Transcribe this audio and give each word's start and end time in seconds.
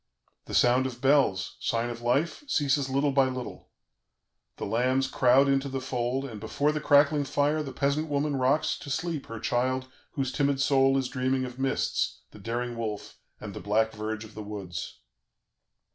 "The 0.45 0.55
sound 0.55 0.87
of 0.87 0.99
bells, 0.99 1.57
sign 1.59 1.91
of 1.91 2.01
life, 2.01 2.43
ceases 2.47 2.89
little 2.89 3.11
by 3.11 3.25
little; 3.29 3.69
the 4.57 4.65
lambs 4.65 5.05
crowd 5.07 5.47
into 5.47 5.69
the 5.69 5.79
fold, 5.79 6.25
and 6.25 6.39
before 6.39 6.71
the 6.71 6.81
crackling 6.81 7.23
fire 7.23 7.61
the 7.61 7.71
peasant 7.71 8.07
woman 8.07 8.35
rocks 8.35 8.79
to 8.79 8.89
sleep 8.89 9.27
her 9.27 9.39
child 9.39 9.89
whose 10.13 10.31
timid 10.31 10.59
soul 10.59 10.97
is 10.97 11.07
dreaming 11.07 11.45
of 11.45 11.59
mists, 11.59 12.21
the 12.31 12.39
daring 12.39 12.75
wolf, 12.75 13.19
and 13.39 13.53
the 13.53 13.59
black 13.59 13.91
verge 13.93 14.25
of 14.25 14.33
the 14.33 14.41
woods. 14.41 15.01